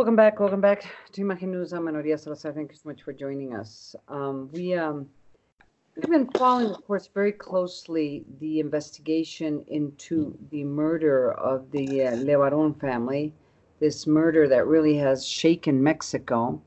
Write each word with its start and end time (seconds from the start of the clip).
Welcome 0.00 0.16
back. 0.16 0.40
Welcome 0.40 0.62
back 0.62 0.86
to 1.12 1.20
Imagen 1.20 1.48
News. 1.48 1.74
I'm 1.74 1.84
Maria 1.84 2.16
Salazar. 2.16 2.54
Thank 2.54 2.70
you 2.72 2.78
so 2.78 2.88
much 2.88 3.02
for 3.02 3.12
joining 3.12 3.54
us. 3.54 3.94
Um, 4.08 4.48
we 4.50 4.72
um, 4.72 5.10
we've 5.94 6.08
been 6.08 6.26
following, 6.38 6.70
of 6.70 6.82
course, 6.86 7.10
very 7.12 7.32
closely 7.32 8.24
the 8.40 8.60
investigation 8.60 9.62
into 9.68 10.38
the 10.50 10.64
murder 10.64 11.32
of 11.32 11.70
the 11.70 12.04
uh, 12.04 12.12
LeBarón 12.12 12.80
family. 12.80 13.34
This 13.78 14.06
murder 14.06 14.48
that 14.48 14.66
really 14.66 14.96
has 14.96 15.26
shaken 15.26 15.82
Mexico 15.82 16.62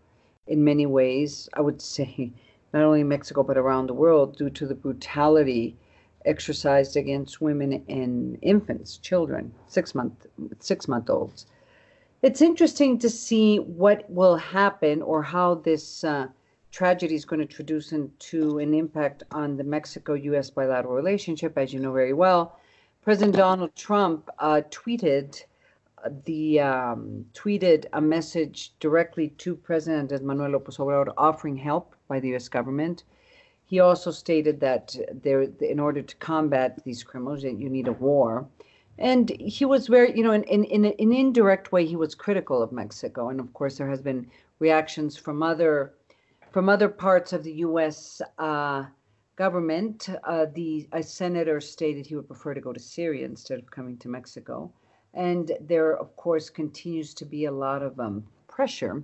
in 0.46 0.64
many 0.64 0.86
ways. 0.86 1.50
I 1.56 1.62
would 1.62 1.82
say 1.96 2.32
not 2.72 2.84
only 2.84 3.04
Mexico 3.04 3.42
but 3.42 3.58
around 3.58 3.88
the 3.88 3.96
world 3.96 4.38
due 4.38 4.52
to 4.52 4.68
the 4.68 4.76
brutality 4.76 5.76
exercised 6.24 6.96
against 6.96 7.42
women 7.42 7.84
and 7.90 8.38
infants, 8.44 8.98
children, 8.98 9.56
six 9.66 9.96
month 9.96 10.28
six 10.60 10.88
month 10.88 11.10
olds 11.10 11.48
it's 12.24 12.42
interesting 12.42 12.98
to 12.98 13.10
see 13.10 13.58
what 13.58 14.10
will 14.10 14.38
happen 14.38 15.02
or 15.02 15.22
how 15.22 15.56
this 15.56 16.06
uh, 16.06 16.28
tragedy 16.72 17.16
is 17.16 17.26
going 17.26 17.40
to 17.40 17.46
introduce 17.46 17.92
into 17.92 18.60
an 18.60 18.74
impact 18.74 19.24
on 19.32 19.58
the 19.58 19.64
Mexico-U.S. 19.64 20.50
bilateral 20.50 20.96
relationship. 20.96 21.58
As 21.58 21.74
you 21.74 21.82
know 21.82 21.92
very 21.92 22.14
well, 22.14 22.58
President 23.02 23.36
Donald 23.36 23.76
Trump 23.76 24.30
uh, 24.40 24.62
tweeted 24.72 25.44
uh, 26.02 26.10
the 26.24 26.62
um, 26.62 27.26
tweeted 27.34 27.88
a 27.92 28.00
message 28.00 28.72
directly 28.80 29.28
to 29.40 29.54
President 29.54 30.10
Manuel 30.24 30.52
López 30.52 30.80
Obrador 30.80 31.14
offering 31.18 31.58
help 31.58 31.94
by 32.08 32.22
the 32.22 32.30
U.S. 32.30 32.48
government. 32.48 33.04
He 33.66 33.82
also 33.82 34.12
stated 34.12 34.62
that 34.62 34.96
there, 35.12 35.42
in 35.42 35.80
order 35.80 36.02
to 36.02 36.16
combat 36.18 36.82
these 36.86 37.04
criminals, 37.04 37.44
you 37.44 37.70
need 37.70 37.90
a 37.90 37.94
war 37.94 38.48
and 38.98 39.30
he 39.30 39.66
was 39.66 39.88
very, 39.88 40.16
you 40.16 40.24
know, 40.24 40.32
in, 40.32 40.44
in, 40.44 40.66
in 40.66 40.86
an 40.86 41.14
indirect 41.14 41.72
way, 41.72 41.86
he 41.86 41.96
was 41.96 42.14
critical 42.14 42.62
of 42.62 42.72
Mexico. 42.72 43.30
And 43.30 43.40
of 43.40 43.52
course, 43.54 43.78
there 43.78 43.90
has 43.90 44.02
been 44.02 44.28
reactions 44.60 45.18
from 45.18 45.42
other 45.42 45.94
from 46.52 46.70
other 46.70 46.88
parts 46.88 47.34
of 47.34 47.44
the 47.44 47.54
U.S. 47.68 48.22
Uh, 48.38 48.86
government. 49.36 50.10
Uh, 50.24 50.46
the 50.54 50.88
a 50.92 51.02
senator 51.02 51.60
stated 51.60 52.06
he 52.06 52.16
would 52.16 52.28
prefer 52.28 52.54
to 52.54 52.62
go 52.62 52.72
to 52.72 52.80
Syria 52.80 53.26
instead 53.26 53.58
of 53.60 53.72
coming 53.72 53.98
to 53.98 54.08
Mexico. 54.10 54.72
And 55.16 55.52
there, 55.60 55.98
of 55.98 56.16
course, 56.16 56.50
continues 56.50 57.14
to 57.16 57.26
be 57.26 57.46
a 57.46 57.52
lot 57.52 57.82
of 57.82 58.00
um, 58.00 58.24
pressure 58.48 59.04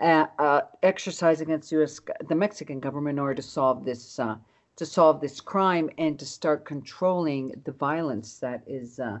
uh, 0.00 0.26
uh 0.38 0.60
exercised 0.82 1.42
against 1.42 1.72
U.S. 1.72 2.00
the 2.28 2.34
Mexican 2.34 2.80
government 2.80 3.16
in 3.16 3.22
order 3.22 3.34
to 3.34 3.42
solve 3.42 3.84
this 3.84 4.18
uh, 4.18 4.36
to 4.78 4.86
solve 4.86 5.20
this 5.20 5.40
crime 5.40 5.90
and 5.98 6.16
to 6.20 6.24
start 6.24 6.64
controlling 6.64 7.52
the 7.64 7.72
violence 7.72 8.38
that 8.38 8.62
is 8.66 9.00
uh, 9.00 9.18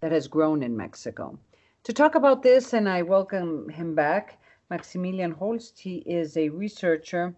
that 0.00 0.12
has 0.12 0.28
grown 0.28 0.62
in 0.62 0.76
Mexico. 0.76 1.38
To 1.84 1.92
talk 1.94 2.14
about 2.14 2.42
this, 2.42 2.74
and 2.74 2.86
I 2.86 3.00
welcome 3.00 3.70
him 3.70 3.94
back, 3.94 4.38
Maximilian 4.68 5.30
Holst. 5.32 5.78
He 5.78 5.96
is 6.04 6.36
a 6.36 6.50
researcher 6.50 7.34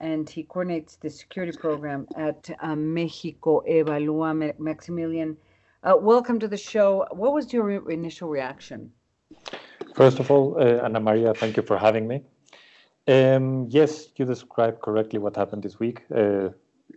and 0.00 0.28
he 0.28 0.42
coordinates 0.42 0.96
the 0.96 1.08
security 1.08 1.56
program 1.56 2.08
at 2.16 2.50
uh, 2.60 2.74
Mexico 2.74 3.62
Evalúa. 3.70 4.58
Maximilian, 4.58 5.36
uh, 5.84 5.94
welcome 5.96 6.40
to 6.40 6.48
the 6.48 6.56
show. 6.56 7.06
What 7.12 7.32
was 7.32 7.52
your 7.52 7.62
re- 7.62 7.94
initial 7.94 8.28
reaction? 8.28 8.90
First 9.94 10.18
of 10.18 10.28
all, 10.28 10.56
uh, 10.58 10.84
Ana 10.84 10.98
Maria, 10.98 11.34
thank 11.34 11.56
you 11.56 11.62
for 11.62 11.78
having 11.78 12.08
me. 12.08 12.24
Um, 13.06 13.68
yes, 13.70 14.08
you 14.16 14.24
described 14.24 14.80
correctly 14.80 15.20
what 15.20 15.36
happened 15.36 15.62
this 15.62 15.78
week. 15.78 16.02
Uh, 16.12 16.48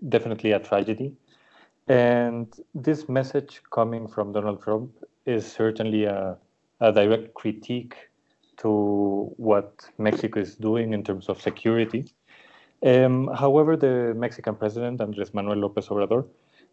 definitely 0.10 0.52
a 0.52 0.60
tragedy. 0.60 1.14
And 1.88 2.54
this 2.74 3.08
message 3.08 3.62
coming 3.72 4.08
from 4.08 4.34
Donald 4.34 4.62
Trump 4.64 4.92
is 5.26 5.46
certainly 5.46 6.06
a, 6.06 6.38
a 6.82 6.92
direct 6.92 7.34
critique 7.34 7.96
to 8.58 9.34
what 9.38 9.90
Mexico 9.98 10.40
is 10.40 10.56
doing 10.56 10.94
in 10.94 11.04
terms 11.04 11.30
of 11.30 11.42
security. 11.42 12.06
Um, 12.86 13.30
however, 13.36 13.76
the 13.78 14.14
Mexican 14.16 14.56
president, 14.56 15.02
Andres 15.02 15.34
Manuel 15.34 15.58
Lopez 15.58 15.88
Obrador, 15.88 16.26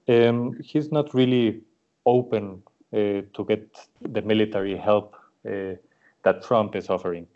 um, 0.08 0.58
he's 0.62 0.90
not 0.90 1.14
really 1.14 1.60
open 2.06 2.62
uh, 2.92 3.22
to 3.34 3.44
get 3.46 3.88
the 4.00 4.22
military 4.22 4.76
help 4.76 5.14
uh, 5.46 5.74
that 6.24 6.42
Trump 6.42 6.76
is 6.76 6.88
offering. 6.88 7.26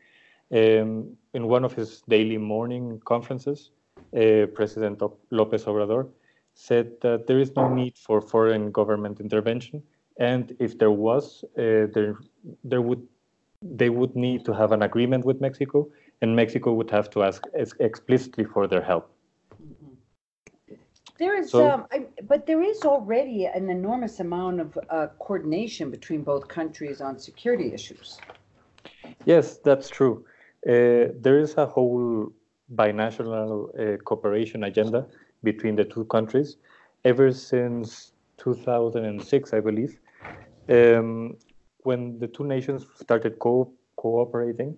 Um, 0.52 1.16
in 1.34 1.48
one 1.48 1.64
of 1.64 1.74
his 1.74 2.02
daily 2.08 2.38
morning 2.38 3.00
conferences, 3.04 3.70
uh, 4.16 4.46
President 4.54 5.02
Lopez 5.30 5.64
Obrador 5.64 6.08
said 6.54 6.92
that 7.02 7.26
there 7.26 7.38
is 7.38 7.54
no 7.54 7.68
need 7.72 7.96
for 7.98 8.20
foreign 8.20 8.70
government 8.70 9.20
intervention, 9.20 9.82
and 10.18 10.56
if 10.58 10.78
there 10.78 10.90
was, 10.90 11.44
uh, 11.58 11.86
there 11.94 12.16
there 12.64 12.82
would 12.82 13.06
they 13.62 13.90
would 13.90 14.14
need 14.16 14.44
to 14.44 14.52
have 14.52 14.72
an 14.72 14.82
agreement 14.82 15.24
with 15.24 15.40
Mexico, 15.40 15.88
and 16.22 16.34
Mexico 16.34 16.72
would 16.72 16.90
have 16.90 17.10
to 17.10 17.22
ask 17.22 17.42
explicitly 17.80 18.44
for 18.44 18.66
their 18.66 18.82
help. 18.82 19.10
There 21.18 21.38
is, 21.38 21.50
so, 21.50 21.70
um, 21.70 21.86
I, 21.90 22.06
but 22.28 22.46
there 22.46 22.62
is 22.62 22.82
already 22.84 23.46
an 23.46 23.70
enormous 23.70 24.20
amount 24.20 24.60
of 24.60 24.78
uh, 24.90 25.06
coordination 25.18 25.90
between 25.90 26.22
both 26.22 26.46
countries 26.46 27.00
on 27.00 27.18
security 27.18 27.72
issues. 27.72 28.18
Yes, 29.24 29.56
that's 29.64 29.88
true. 29.88 30.24
Uh, 30.68 31.16
there 31.20 31.38
is 31.38 31.56
a 31.56 31.64
whole 31.64 32.32
binational 32.74 33.68
uh, 33.78 33.96
cooperation 33.98 34.64
agenda 34.64 35.06
between 35.42 35.76
the 35.76 35.84
two 35.84 36.04
countries 36.06 36.56
ever 37.04 37.32
since 37.32 38.12
2006, 38.38 39.52
I 39.52 39.60
believe, 39.60 39.98
um, 40.68 41.36
when 41.84 42.18
the 42.18 42.26
two 42.26 42.44
nations 42.44 42.86
started 43.00 43.38
co- 43.38 43.72
cooperating. 43.96 44.76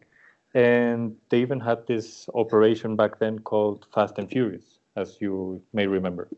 And 0.54 1.16
they 1.28 1.40
even 1.40 1.60
had 1.60 1.86
this 1.86 2.28
operation 2.34 2.96
back 2.96 3.18
then 3.18 3.38
called 3.40 3.86
Fast 3.94 4.18
and 4.18 4.30
Furious, 4.30 4.78
as 4.96 5.18
you 5.20 5.62
may 5.72 5.86
remember. 5.86 6.28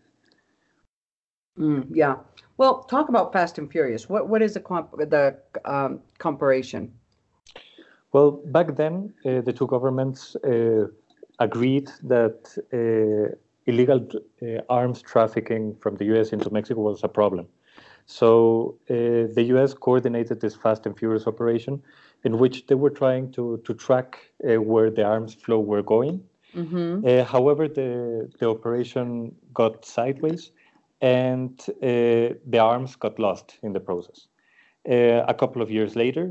Mm, 1.59 1.87
yeah. 1.93 2.17
Well, 2.57 2.83
talk 2.85 3.09
about 3.09 3.33
Fast 3.33 3.59
and 3.59 3.71
Furious. 3.71 4.09
What 4.09 4.29
what 4.29 4.43
is 4.43 4.55
the 4.55 4.61
comp- 4.61 4.97
the 4.97 5.37
um, 5.65 6.01
comparison? 6.19 6.93
Well, 8.13 8.43
back 8.47 8.77
then, 8.77 9.15
uh, 9.25 9.41
the 9.43 9.53
two 9.53 9.67
governments 9.67 10.37
uh, 10.37 10.89
agreed 11.41 11.91
that 12.03 12.39
uh, 12.73 13.35
illegal 13.67 14.07
uh, 14.43 14.61
arms 14.69 15.03
trafficking 15.03 15.75
from 15.81 15.97
the 15.97 16.05
U.S. 16.07 16.33
into 16.33 16.51
Mexico 16.51 16.81
was 16.83 17.03
a 17.03 17.09
problem. 17.09 17.47
So 18.07 18.77
uh, 18.91 19.33
the 19.35 19.45
U.S. 19.55 19.75
coordinated 19.75 20.41
this 20.41 20.55
fast 20.55 20.87
and 20.87 20.97
furious 20.99 21.27
operation, 21.27 21.83
in 22.25 22.39
which 22.39 22.67
they 22.67 22.75
were 22.75 22.91
trying 22.91 23.33
to 23.33 23.61
to 23.65 23.75
track 23.75 24.19
uh, 24.19 24.61
where 24.61 24.91
the 24.91 25.05
arms 25.05 25.35
flow 25.35 25.61
were 25.61 25.83
going. 25.83 26.23
Mm-hmm. 26.55 27.07
Uh, 27.07 27.25
however, 27.25 27.69
the 27.69 28.29
the 28.39 28.49
operation 28.49 29.35
got 29.55 29.85
sideways, 29.85 30.53
and 31.01 31.55
uh, 31.69 32.35
the 32.53 32.59
arms 32.59 32.97
got 32.97 33.19
lost 33.19 33.59
in 33.63 33.73
the 33.73 33.81
process. 33.91 34.27
a 35.33 35.35
couple 35.43 35.63
of 35.63 35.71
years 35.71 35.93
later, 35.95 36.25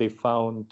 they 0.00 0.10
found 0.26 0.64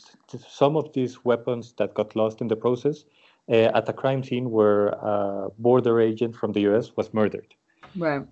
some 0.61 0.75
of 0.81 0.87
these 0.93 1.15
weapons 1.25 1.75
that 1.79 1.91
got 1.95 2.15
lost 2.15 2.41
in 2.43 2.49
the 2.49 2.57
process 2.57 3.05
uh, 3.51 3.71
at 3.75 3.89
a 3.89 3.93
crime 3.93 4.23
scene 4.23 4.51
where 4.51 4.89
a 4.89 5.49
border 5.59 6.01
agent 6.01 6.37
from 6.37 6.53
the 6.53 6.61
US 6.73 6.97
was 6.97 7.13
murdered. 7.13 7.55
Right. 7.97 8.23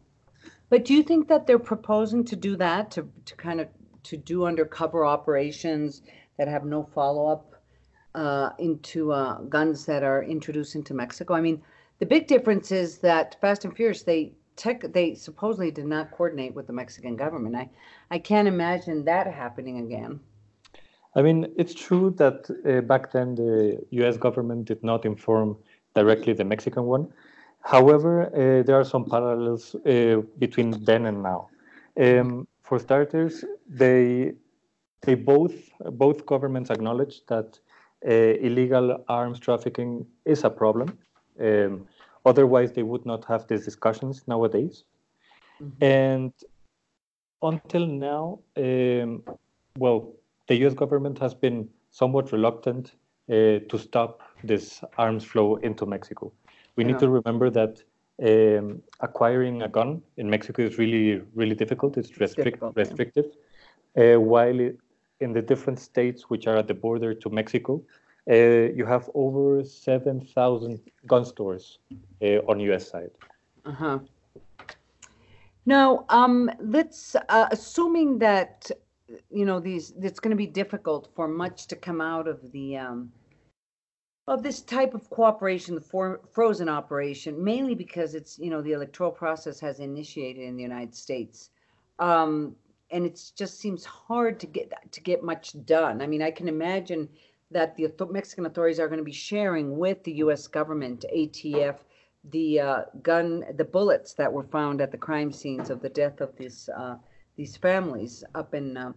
But 0.69 0.84
do 0.84 0.94
you 0.94 1.03
think 1.03 1.28
that 1.28 1.47
they're 1.47 1.59
proposing 1.59 2.25
to 2.25 2.37
do 2.37 2.56
that 2.56 2.91
to, 2.93 3.09
to 3.25 3.34
kind 3.37 3.60
of 3.60 3.69
to 4.04 4.16
do 4.16 4.47
undercover 4.47 5.04
operations 5.04 6.03
that 6.38 6.48
have 6.48 6.65
no 6.65 6.88
follow 6.94 7.26
up 7.26 7.54
uh, 8.15 8.50
into 8.59 9.12
uh, 9.12 9.41
guns 9.43 9.84
that 9.87 10.03
are 10.03 10.22
introduced 10.22 10.75
into 10.76 10.94
Mexico? 10.94 11.34
I 11.34 11.41
mean, 11.41 11.60
the 11.98 12.06
big 12.06 12.27
difference 12.27 12.72
is 12.72 12.98
that 12.98 13.38
Fast 13.41 13.65
and 13.65 13.77
Furious 13.77 14.03
they 14.03 14.32
tech 14.56 14.92
they 14.92 15.15
supposedly 15.15 15.71
did 15.71 15.87
not 15.87 16.10
coordinate 16.12 16.54
with 16.54 16.66
the 16.66 16.72
Mexican 16.72 17.16
government. 17.16 17.56
I 17.56 17.69
I 18.10 18.19
can't 18.19 18.48
imagine 18.48 19.04
that 19.04 19.27
happening 19.27 19.78
again. 19.84 20.21
I 21.16 21.22
mean, 21.22 21.53
it's 21.56 21.75
true 21.75 22.10
that 22.19 22.48
uh, 22.50 22.81
back 22.82 23.12
then 23.12 23.34
the 23.34 23.84
US 23.91 24.16
government 24.16 24.66
did 24.66 24.83
not 24.83 25.04
inform 25.04 25.57
directly 25.95 26.33
the 26.33 26.45
Mexican 26.45 26.84
one. 26.84 27.12
However, 27.62 28.27
uh, 28.27 28.62
there 28.62 28.78
are 28.78 28.84
some 28.84 29.04
parallels 29.04 29.74
uh, 29.74 30.22
between 30.39 30.84
then 30.84 31.07
and 31.07 31.22
now. 31.22 31.48
Um, 32.01 32.47
for 32.62 32.78
starters, 32.78 33.45
they 33.68 34.33
they 35.03 35.15
both 35.15 35.54
both 35.92 36.24
governments 36.27 36.71
acknowledge 36.71 37.27
that 37.27 37.59
uh, 38.06 38.13
illegal 38.47 39.04
arms 39.09 39.41
trafficking 39.41 40.06
is 40.24 40.45
a 40.45 40.51
problem. 40.51 40.97
Um, 41.41 41.86
otherwise, 42.24 42.72
they 42.72 42.83
would 42.83 43.04
not 43.04 43.24
have 43.24 43.47
these 43.48 43.65
discussions 43.65 44.24
nowadays. 44.27 44.84
Mm-hmm. 45.60 45.84
And 45.84 46.33
until 47.42 47.86
now, 47.86 48.39
um, 48.56 49.22
well, 49.78 50.13
the 50.51 50.57
US 50.67 50.75
government 50.75 51.17
has 51.21 51.33
been 51.33 51.69
somewhat 51.91 52.33
reluctant 52.33 52.85
uh, 53.31 53.61
to 53.71 53.77
stop 53.79 54.21
this 54.43 54.83
arms 54.99 55.25
flow 55.25 55.57
into 55.69 55.87
Mexico. 55.87 56.33
We 56.77 56.83
need 56.83 56.99
to 56.99 57.09
remember 57.09 57.51
that 57.51 57.75
um, 58.31 58.83
acquiring 58.99 59.63
a 59.63 59.69
gun 59.69 60.03
in 60.17 60.29
Mexico 60.29 60.63
is 60.63 60.77
really, 60.77 61.23
really 61.35 61.55
difficult. 61.55 61.97
It's 61.97 62.11
restrict, 62.19 62.59
difficult, 62.59 62.77
restrictive. 62.77 63.27
Yeah. 63.97 64.15
Uh, 64.17 64.21
while 64.21 64.59
it, 64.59 64.77
in 65.21 65.33
the 65.33 65.43
different 65.43 65.79
states 65.79 66.21
which 66.31 66.49
are 66.49 66.57
at 66.57 66.67
the 66.67 66.75
border 66.75 67.15
to 67.15 67.31
Mexico, 67.31 67.81
uh, 68.29 68.35
you 68.79 68.85
have 68.87 69.09
over 69.15 69.63
7,000 69.63 70.81
gun 71.07 71.25
stores 71.25 71.79
uh, 72.23 72.51
on 72.51 72.59
US 72.71 72.91
side. 72.91 73.11
Uh-huh. 73.65 74.01
Now, 75.65 76.05
um, 76.09 76.51
let's, 76.59 77.15
uh, 77.29 77.47
assuming 77.53 78.19
that, 78.19 78.71
you 79.30 79.45
know, 79.45 79.60
these, 79.60 79.92
it's 80.01 80.21
going 80.21 80.30
to 80.30 80.36
be 80.36 80.47
difficult 80.47 81.10
for 81.15 81.28
much 81.28 81.66
to 81.68 81.77
come 81.77 82.01
out 82.01 82.28
of 82.28 82.53
the, 82.53 82.77
um, 82.77 83.12
of 84.27 84.42
this 84.42 84.60
type 84.60 84.95
of 84.95 85.09
cooperation, 85.10 85.74
the 85.74 85.80
for, 85.80 86.21
frozen 86.33 86.68
operation, 86.68 87.42
mainly 87.42 87.74
because 87.74 88.15
it's, 88.15 88.39
you 88.39 88.51
know, 88.51 88.62
the 88.62 88.72
electoral 88.72 89.10
process 89.10 89.59
has 89.60 89.80
initiated 89.80 90.42
in 90.45 90.57
the 90.57 90.62
United 90.62 90.95
States. 90.95 91.51
Um, 91.98 92.54
and 92.91 93.04
it 93.07 93.33
just 93.36 93.59
seems 93.59 93.84
hard 93.84 94.41
to 94.41 94.47
get, 94.47 94.72
to 94.92 95.01
get 95.01 95.22
much 95.22 95.54
done. 95.65 96.03
I 96.03 96.06
mean, 96.06 96.22
I 96.22 96.30
can 96.30 96.48
imagine 96.48 97.09
that 97.51 97.77
the 97.77 97.92
Mexican 98.10 98.47
authorities 98.47 98.78
are 98.78 98.89
going 98.89 98.98
to 98.98 99.04
be 99.04 99.13
sharing 99.13 99.78
with 99.78 100.03
the 100.04 100.13
U.S. 100.13 100.47
government, 100.47 101.04
ATF, 101.15 101.78
the 102.30 102.60
uh, 102.60 102.83
gun, 103.03 103.45
the 103.56 103.65
bullets 103.65 104.13
that 104.15 104.33
were 104.33 104.45
found 104.45 104.80
at 104.80 104.92
the 104.92 104.98
crime 104.98 105.33
scenes 105.33 105.71
of 105.71 105.80
the 105.80 105.89
death 105.89 106.21
of 106.21 106.36
this 106.36 106.68
uh, 106.68 106.97
these 107.41 107.57
families 107.57 108.22
up 108.34 108.54
in 108.54 108.77
uh, 108.77 108.92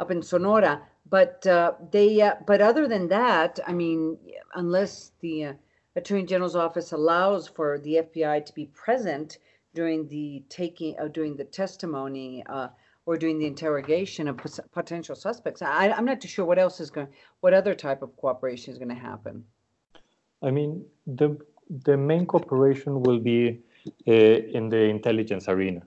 up 0.00 0.10
in 0.10 0.20
Sonora. 0.20 0.82
But 1.16 1.46
uh, 1.46 1.72
they, 1.92 2.10
uh, 2.20 2.34
but 2.50 2.60
other 2.60 2.88
than 2.88 3.04
that, 3.08 3.60
I 3.70 3.72
mean, 3.72 4.18
unless 4.62 5.12
the 5.20 5.34
uh, 5.44 5.52
Attorney 5.94 6.24
General's 6.32 6.56
office 6.56 6.90
allows 6.92 7.46
for 7.56 7.78
the 7.78 7.94
FBI 8.06 8.36
to 8.46 8.52
be 8.60 8.66
present 8.84 9.38
during 9.74 10.08
the 10.08 10.42
taking, 10.48 10.92
uh, 10.98 11.08
during 11.18 11.36
the 11.36 11.44
testimony, 11.44 12.42
uh, 12.48 12.68
or 13.06 13.16
during 13.16 13.38
the 13.38 13.46
interrogation 13.46 14.26
of 14.26 14.34
potential 14.72 15.14
suspects, 15.14 15.60
I, 15.62 15.90
I'm 15.96 16.06
not 16.06 16.20
too 16.22 16.32
sure 16.34 16.46
what 16.46 16.58
else 16.58 16.80
is 16.80 16.90
going, 16.90 17.08
what 17.42 17.52
other 17.54 17.74
type 17.74 18.00
of 18.02 18.16
cooperation 18.16 18.72
is 18.72 18.78
going 18.78 18.94
to 18.96 19.02
happen. 19.10 19.44
I 20.42 20.50
mean, 20.50 20.84
the 21.20 21.28
the 21.88 21.96
main 21.96 22.24
cooperation 22.26 22.92
will 23.04 23.20
be 23.20 23.40
in 24.06 24.64
the 24.74 24.82
intelligence 24.96 25.48
arena. 25.48 25.82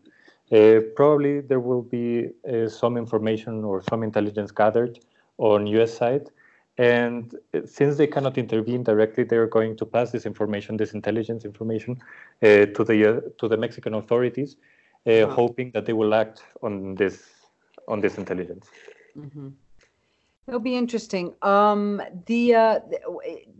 Uh, 0.51 0.79
probably 0.95 1.41
there 1.41 1.59
will 1.59 1.81
be 1.81 2.29
uh, 2.49 2.69
some 2.69 2.95
information 2.97 3.63
or 3.65 3.81
some 3.89 4.01
intelligence 4.01 4.51
gathered 4.51 4.99
on 5.37 5.67
US 5.67 5.93
side. 5.93 6.29
And 6.77 7.35
since 7.65 7.97
they 7.97 8.07
cannot 8.07 8.37
intervene 8.37 8.83
directly, 8.83 9.23
they're 9.23 9.47
going 9.47 9.75
to 9.77 9.85
pass 9.85 10.11
this 10.11 10.25
information, 10.25 10.77
this 10.77 10.93
intelligence 10.93 11.43
information, 11.43 11.97
uh, 12.43 12.67
to 12.67 12.83
the 12.83 13.17
uh, 13.17 13.21
to 13.39 13.47
the 13.47 13.57
Mexican 13.57 13.95
authorities, 13.95 14.57
uh, 15.07 15.25
Wow. 15.25 15.29
hoping 15.29 15.71
that 15.71 15.85
they 15.85 15.93
will 15.93 16.13
act 16.13 16.43
on 16.61 16.95
this 16.95 17.23
on 17.87 17.99
this 17.99 18.17
intelligence. 18.17 18.69
Mhm. 19.17 19.53
It'll 20.47 20.59
be 20.61 20.77
interesting. 20.77 21.33
Um, 21.41 22.01
the, 22.25 22.55
uh, 22.55 22.79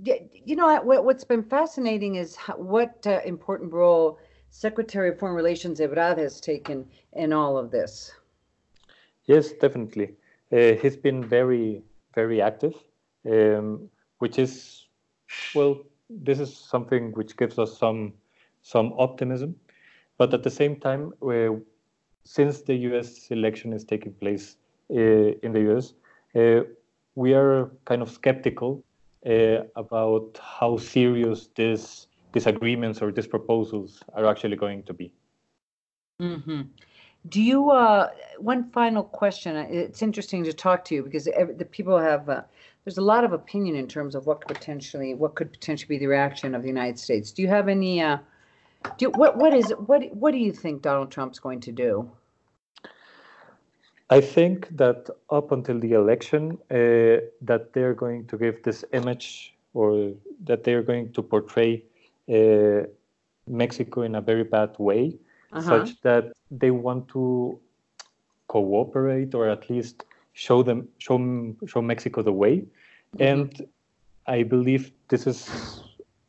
the- 0.03 0.21
you 0.45 0.55
know, 0.55 0.81
what, 0.83 1.03
what's 1.03 1.25
been 1.25 1.43
fascinating 1.43 2.15
is 2.15 2.35
how, 2.37 2.55
what 2.57 3.05
uh, 3.05 3.19
important 3.25 3.73
role 3.73 4.19
Secretary 4.57 5.09
of 5.09 5.19
Foreign 5.19 5.35
Relations 5.35 5.79
Ebrard 5.79 6.17
has 6.17 6.41
taken 6.41 6.83
in 7.13 7.31
all 7.31 7.59
of 7.59 7.69
this. 7.69 8.11
Yes, 9.25 9.51
definitely. 9.51 10.15
Uh, 10.51 10.73
he's 10.81 10.97
been 10.97 11.23
very, 11.23 11.83
very 12.15 12.41
active, 12.41 12.73
um, 13.31 13.87
which 14.17 14.39
is, 14.39 14.87
well, 15.53 15.83
this 16.09 16.39
is 16.39 16.57
something 16.57 17.11
which 17.11 17.37
gives 17.37 17.59
us 17.59 17.77
some, 17.77 18.13
some 18.63 18.93
optimism. 18.97 19.55
But 20.17 20.33
at 20.33 20.41
the 20.41 20.49
same 20.49 20.77
time, 20.77 21.13
uh, 21.21 21.49
since 22.23 22.61
the 22.61 22.73
U.S. 22.89 23.27
election 23.29 23.73
is 23.73 23.83
taking 23.83 24.13
place 24.13 24.57
uh, 24.89 25.37
in 25.43 25.51
the 25.51 25.61
U.S., 25.69 25.93
uh, 26.35 26.61
we 27.13 27.35
are 27.35 27.69
kind 27.85 28.01
of 28.01 28.09
skeptical 28.09 28.83
uh, 29.23 29.59
about 29.75 30.39
how 30.41 30.77
serious 30.77 31.49
this 31.55 32.07
disagreements 32.39 32.97
or 33.01 33.07
these 33.17 33.29
proposals 33.37 33.89
are 34.17 34.25
actually 34.31 34.57
going 34.65 34.81
to 34.89 34.93
be. 35.01 35.07
hmm 36.19 36.61
Do 37.33 37.41
you, 37.51 37.59
uh, 37.83 38.03
one 38.51 38.61
final 38.79 39.03
question. 39.21 39.51
It's 39.55 40.01
interesting 40.07 40.41
to 40.49 40.53
talk 40.65 40.79
to 40.87 40.91
you 40.95 41.01
because 41.07 41.25
ev- 41.41 41.57
the 41.61 41.69
people 41.77 41.97
have, 42.11 42.23
uh, 42.37 42.41
there's 42.83 42.99
a 43.05 43.07
lot 43.13 43.23
of 43.27 43.31
opinion 43.41 43.73
in 43.83 43.87
terms 43.95 44.13
of 44.17 44.21
what 44.27 44.37
could 44.41 44.53
potentially, 44.59 45.11
what 45.21 45.31
could 45.37 45.49
potentially 45.57 45.89
be 45.95 45.99
the 46.03 46.11
reaction 46.17 46.49
of 46.55 46.61
the 46.65 46.71
United 46.77 46.97
States. 47.07 47.27
Do 47.35 47.41
you 47.43 47.49
have 47.57 47.67
any, 47.77 47.93
uh, 48.09 48.17
do, 48.97 49.01
you- 49.05 49.15
what, 49.21 49.31
what 49.41 49.53
is, 49.61 49.67
what, 49.89 50.01
what 50.21 50.31
do 50.35 50.39
you 50.47 50.53
think 50.63 50.75
Donald 50.89 51.09
Trump's 51.15 51.39
going 51.47 51.61
to 51.67 51.71
do? 51.87 51.91
I 54.09 54.21
think 54.35 54.57
that 54.81 54.99
up 55.37 55.47
until 55.51 55.77
the 55.85 55.91
election, 56.03 56.43
uh, 56.71 57.27
that 57.49 57.63
they're 57.73 57.97
going 58.03 58.21
to 58.31 58.35
give 58.43 58.55
this 58.67 58.85
image 58.99 59.29
or 59.73 59.89
that 60.49 60.59
they're 60.63 60.85
going 60.91 61.11
to 61.15 61.21
portray 61.33 61.83
Mexico 63.47 64.01
in 64.01 64.15
a 64.15 64.21
very 64.21 64.43
bad 64.43 64.75
way, 64.79 65.17
Uh-huh. 65.51 65.61
such 65.61 66.01
that 66.01 66.25
they 66.51 66.71
want 66.71 67.07
to 67.09 67.57
cooperate 68.47 69.33
or 69.35 69.49
at 69.49 69.69
least 69.69 70.03
show 70.33 70.63
them 70.63 70.87
show 70.97 71.17
show 71.65 71.81
Mexico 71.81 72.21
the 72.21 72.31
way, 72.33 72.65
and 73.19 73.49
I 74.27 74.43
believe 74.43 74.91
this 75.07 75.27
is 75.27 75.39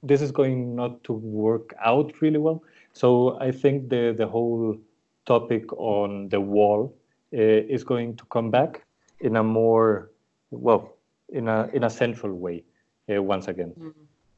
this 0.03 0.23
is 0.23 0.31
going 0.33 0.75
not 0.77 1.03
to 1.05 1.13
work 1.13 1.75
out 1.85 2.21
really 2.23 2.39
well. 2.39 2.63
So 2.93 3.37
I 3.41 3.51
think 3.53 3.89
the 3.91 4.15
the 4.17 4.27
whole 4.27 4.77
topic 5.27 5.73
on 5.77 6.29
the 6.29 6.41
wall 6.41 6.95
uh, 7.35 7.75
is 7.75 7.85
going 7.85 8.17
to 8.17 8.25
come 8.27 8.51
back 8.51 8.85
in 9.21 9.37
a 9.37 9.43
more 9.43 10.11
well 10.51 10.83
in 11.29 11.49
a 11.49 11.69
in 11.73 11.85
a 11.85 11.91
central 11.91 12.33
way 12.35 12.65
uh, 13.11 13.23
once 13.23 13.49
again. 13.49 13.73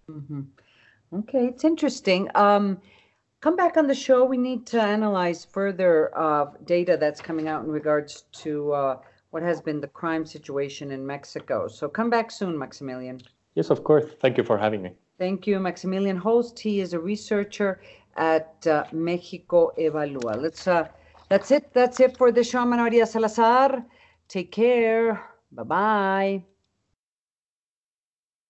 Mhm. 0.09 0.45
Okay, 1.13 1.47
it's 1.47 1.65
interesting. 1.65 2.29
Um, 2.35 2.81
come 3.41 3.57
back 3.57 3.77
on 3.77 3.87
the 3.87 3.95
show. 3.95 4.25
We 4.25 4.37
need 4.37 4.67
to 4.67 4.81
analyze 4.81 5.45
further 5.45 6.17
uh, 6.17 6.47
data 6.65 6.97
that's 6.99 7.21
coming 7.21 7.49
out 7.49 7.65
in 7.65 7.71
regards 7.71 8.23
to 8.43 8.73
uh, 8.73 8.97
what 9.31 9.43
has 9.43 9.61
been 9.61 9.81
the 9.81 9.89
crime 9.89 10.25
situation 10.25 10.93
in 10.93 11.05
Mexico. 11.05 11.67
So 11.67 11.89
come 11.89 12.11
back 12.11 12.31
soon, 12.31 12.57
Maximilian. 12.57 13.21
Yes, 13.55 13.71
of 13.71 13.83
course. 13.83 14.05
Thank 14.21 14.39
you 14.39 14.45
for 14.45 14.57
having 14.57 14.83
me. 14.83 14.93
Thank 15.19 15.47
you, 15.47 15.59
Maximilian 15.59 16.17
Holst. 16.17 16.59
He 16.59 16.81
is 16.81 16.95
a 16.95 17.01
researcher 17.01 17.81
at 18.17 18.67
uh, 18.67 18.85
Mexico 18.93 19.73
Evalúa. 19.79 20.41
Let's. 20.41 20.67
Uh, 20.67 20.89
that's 21.29 21.51
it. 21.51 21.73
That's 21.73 22.01
it 22.01 22.17
for 22.17 22.33
the 22.33 22.43
show. 22.43 22.65
Maria 22.65 23.07
Salazar. 23.07 23.85
Take 24.29 24.51
care. 24.53 25.23
Bye 25.53 25.63
bye. 25.63 26.45